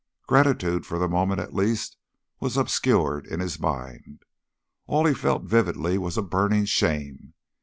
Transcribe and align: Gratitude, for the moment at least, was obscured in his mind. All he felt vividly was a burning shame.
Gratitude, 0.25 0.83
for 0.83 0.97
the 0.97 1.07
moment 1.07 1.39
at 1.39 1.53
least, 1.53 1.95
was 2.39 2.57
obscured 2.57 3.27
in 3.27 3.39
his 3.39 3.59
mind. 3.59 4.23
All 4.87 5.05
he 5.05 5.13
felt 5.13 5.43
vividly 5.43 5.99
was 5.99 6.17
a 6.17 6.23
burning 6.23 6.65
shame. 6.65 7.35